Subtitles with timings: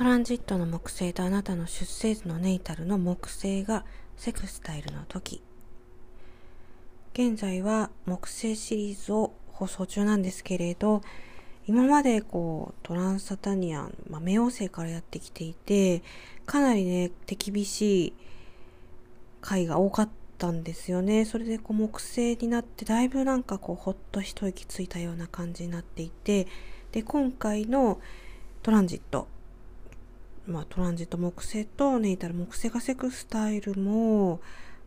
[0.00, 3.84] トランジットの木星とあなたの出生図のネイタルの木星が
[4.16, 5.42] セクスタイルの時。
[7.12, 11.02] 現在は木星シリーズを放送中なんですけれど
[11.66, 16.02] 今までこうトランサタニアン、まあ、冥王星からやってきていて
[16.46, 18.12] かなりね手厳しい
[19.42, 20.08] 回が多かっ
[20.38, 21.26] たんですよね。
[21.26, 26.46] それでこう木星になってだいぶなんかこうほっと一息ついたような感じになっていて
[26.90, 28.00] で今回の
[28.62, 29.28] トランジット。
[30.50, 34.40] まあ、トランジット木星とネイタル木星がセクスタイルも、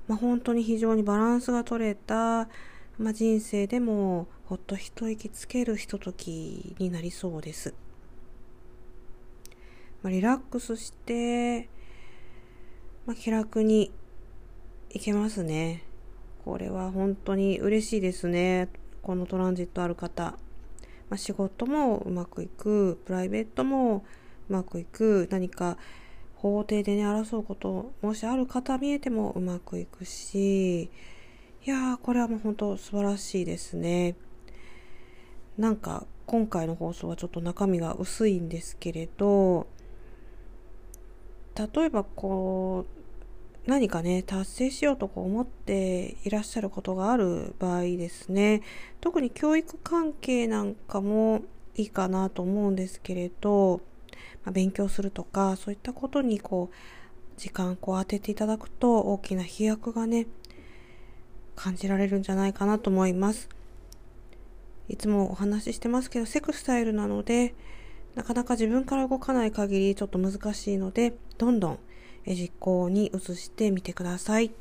[0.08, 2.50] まあ、本当に非常にバランスが取れた、
[2.98, 7.74] まあ、人生でもほっと一息つけるひとときになりそうです。
[10.02, 11.70] まあ、リラックスして、
[13.06, 13.94] まあ、気楽に
[14.90, 15.84] いけますね。
[16.44, 18.68] これは本当に嬉しいですね。
[19.02, 20.36] このトランジットある方。
[21.10, 24.04] まあ、仕事もうまくいく、プライベートも
[24.54, 25.78] まくいく何か
[26.36, 30.90] 法廷でね争うこともしある方見えてもうまくいくしい
[31.66, 34.16] やーこれはもう本当素晴らしいですね。
[35.58, 39.68] なんか今回の放送はちょっと中身が薄いんですけれど
[41.56, 42.86] 例えばこ
[43.66, 48.62] う何かね達成しようとこう思っていらっしゃることがある場合ですね。
[49.00, 51.44] 特に教育関係なんかも
[51.76, 53.82] いいかなと思うんですけれど
[54.44, 56.76] まあ、勉強するとかそういったことにこう
[57.38, 60.28] 時間こう当てていただくと大きな飛躍がね
[61.56, 63.50] 感じられるんじゃないかなと思います
[64.90, 67.56] いつもお話ししてますけどセクスタイルなので
[68.16, 71.80] なかなか自分から動かない限りちょっと難しいのでどんどん
[72.26, 74.52] 実行に移してみてください。